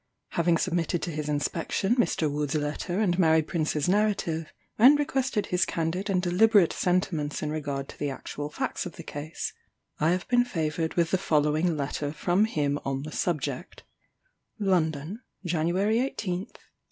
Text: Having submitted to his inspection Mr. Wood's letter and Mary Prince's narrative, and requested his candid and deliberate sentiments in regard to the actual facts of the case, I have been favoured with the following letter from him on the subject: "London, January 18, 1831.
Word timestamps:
Having 0.29 0.57
submitted 0.57 1.03
to 1.03 1.11
his 1.11 1.29
inspection 1.29 1.95
Mr. 1.95 2.27
Wood's 2.27 2.55
letter 2.55 2.99
and 2.99 3.19
Mary 3.19 3.43
Prince's 3.43 3.87
narrative, 3.87 4.51
and 4.79 4.97
requested 4.97 5.45
his 5.45 5.63
candid 5.63 6.09
and 6.09 6.23
deliberate 6.23 6.73
sentiments 6.73 7.43
in 7.43 7.51
regard 7.51 7.87
to 7.89 7.99
the 7.99 8.09
actual 8.09 8.49
facts 8.49 8.87
of 8.87 8.93
the 8.93 9.03
case, 9.03 9.53
I 9.99 10.09
have 10.09 10.27
been 10.27 10.43
favoured 10.43 10.95
with 10.95 11.11
the 11.11 11.19
following 11.19 11.77
letter 11.77 12.11
from 12.11 12.45
him 12.45 12.79
on 12.83 13.03
the 13.03 13.11
subject: 13.11 13.83
"London, 14.57 15.21
January 15.45 15.99
18, 15.99 16.05
1831. 16.31 16.53